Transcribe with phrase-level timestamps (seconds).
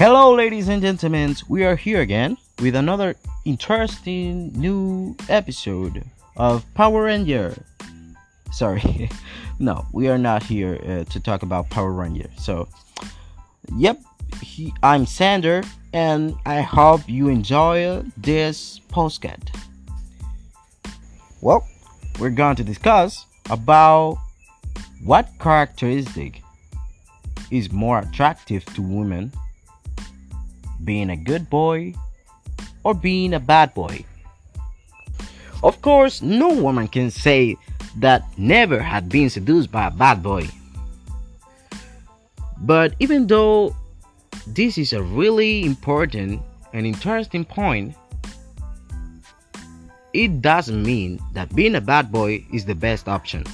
[0.00, 1.36] Hello, ladies and gentlemen.
[1.46, 6.02] We are here again with another interesting new episode
[6.38, 7.62] of Power Ranger.
[8.50, 9.10] Sorry,
[9.58, 12.30] no, we are not here uh, to talk about Power Ranger.
[12.38, 12.66] So,
[13.76, 14.00] yep,
[14.40, 19.50] he, I'm Sander, and I hope you enjoy this postcard.
[21.42, 21.68] Well,
[22.18, 24.16] we're going to discuss about
[25.04, 26.40] what characteristic
[27.50, 29.30] is more attractive to women
[30.84, 31.94] being a good boy
[32.84, 34.04] or being a bad boy.
[35.62, 37.56] Of course, no woman can say
[37.96, 40.48] that never had been seduced by a bad boy.
[42.58, 43.76] But even though
[44.46, 47.94] this is a really important and interesting point,
[50.12, 53.44] it doesn't mean that being a bad boy is the best option.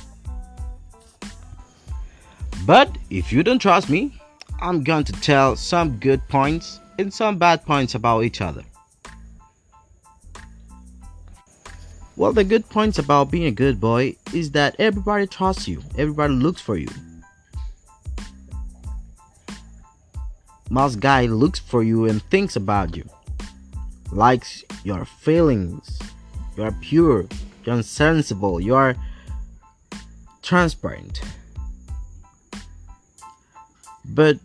[2.65, 4.19] But if you don't trust me,
[4.61, 8.63] I'm going to tell some good points and some bad points about each other.
[12.17, 16.33] Well, the good points about being a good boy is that everybody trusts you, everybody
[16.33, 16.89] looks for you.
[20.71, 23.05] Most guy looks for you and thinks about you,
[24.11, 25.99] likes your feelings.
[26.57, 27.27] You are pure,
[27.65, 28.97] you're sensible, you are
[30.43, 31.21] transparent.
[34.07, 34.39] But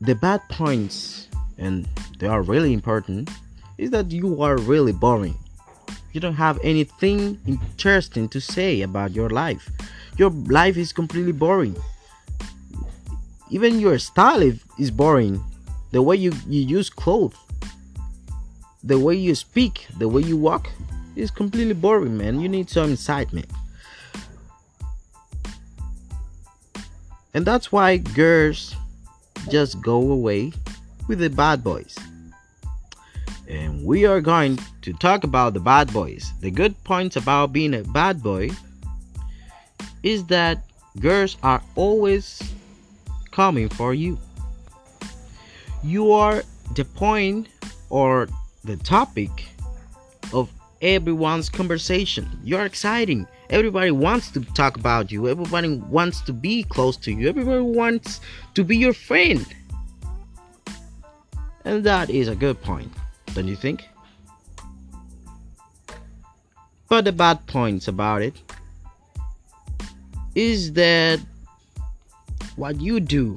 [0.00, 3.30] the bad points, and they are really important,
[3.78, 5.36] is that you are really boring.
[6.12, 9.70] You don't have anything interesting to say about your life.
[10.16, 11.76] Your life is completely boring.
[13.50, 15.42] Even your style is boring.
[15.90, 17.36] The way you, you use clothes,
[18.84, 20.68] the way you speak, the way you walk
[21.16, 22.40] is completely boring, man.
[22.40, 23.46] You need some excitement.
[27.34, 28.74] And that's why girls
[29.50, 30.52] just go away
[31.08, 31.96] with the bad boys.
[33.48, 36.32] And we are going to talk about the bad boys.
[36.40, 38.50] The good points about being a bad boy
[40.02, 40.62] is that
[41.00, 42.42] girls are always
[43.30, 44.18] coming for you.
[45.82, 46.42] You are
[46.74, 47.48] the point
[47.88, 48.28] or
[48.64, 49.30] the topic
[50.80, 52.28] everyone's conversation.
[52.44, 53.26] You're exciting.
[53.50, 55.28] Everybody wants to talk about you.
[55.28, 57.28] Everybody wants to be close to you.
[57.28, 58.20] Everybody wants
[58.54, 59.46] to be your friend.
[61.64, 62.92] And that is a good point,
[63.34, 63.88] don't you think?
[66.88, 68.34] But the bad points about it
[70.34, 71.20] is that
[72.56, 73.36] what you do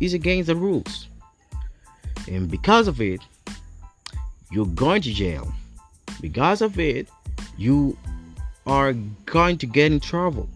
[0.00, 1.08] is against the rules.
[2.28, 3.20] And because of it,
[4.52, 5.50] you're going to jail.
[6.20, 7.08] Because of it,
[7.56, 7.96] you
[8.66, 8.92] are
[9.24, 10.48] going to get in trouble.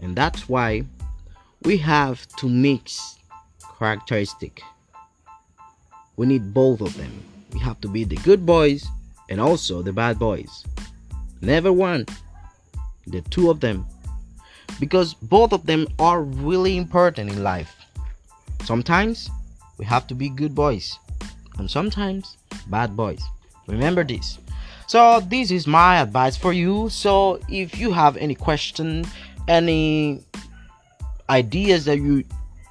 [0.00, 0.84] And that's why
[1.62, 3.18] we have to mix
[3.78, 4.60] characteristic.
[6.16, 7.12] We need both of them.
[7.52, 8.86] We have to be the good boys
[9.30, 10.64] and also the bad boys.
[11.40, 12.06] Never one,
[13.06, 13.86] the two of them.
[14.80, 17.74] Because both of them are really important in life.
[18.64, 19.30] Sometimes
[19.78, 20.98] we have to be good boys
[21.58, 22.36] and sometimes
[22.68, 23.22] bad boys.
[23.66, 24.38] Remember this.
[24.86, 26.88] So this is my advice for you.
[26.88, 29.04] So if you have any question,
[29.48, 30.22] any
[31.28, 32.24] ideas that you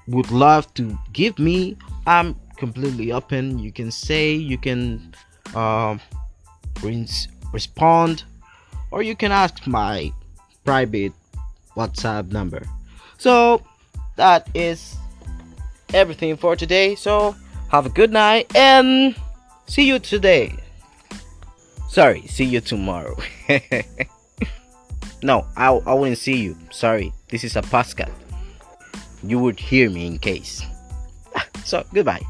[0.08, 3.60] would love to give me, I'm completely open.
[3.60, 5.14] You can say, you can
[5.54, 5.98] uh,
[7.52, 8.24] respond,
[8.92, 10.12] or you can ask my
[10.64, 11.12] private
[11.76, 12.64] WhatsApp number.
[13.18, 13.62] So
[14.16, 14.96] that is
[15.94, 16.96] everything for today.
[16.96, 17.36] So
[17.70, 19.16] have a good night and
[19.68, 20.56] see you today.
[21.90, 23.16] Sorry, see you tomorrow.
[25.24, 26.58] no, I, I wouldn't see you.
[26.72, 28.12] Sorry, this is a podcast.
[29.24, 30.64] You would hear me in case.
[31.66, 32.22] So, goodbye.